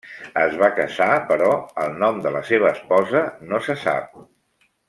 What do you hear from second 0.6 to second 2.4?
va casar però el nom de